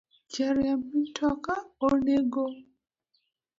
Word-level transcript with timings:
Jariemb 0.33 0.83
mtoka 1.01 1.53
onego 1.87 2.43